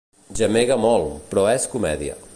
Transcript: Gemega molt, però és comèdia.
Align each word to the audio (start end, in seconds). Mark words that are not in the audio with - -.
Gemega 0.39 0.77
molt, 0.85 1.13
però 1.35 1.47
és 1.53 1.71
comèdia. 1.77 2.21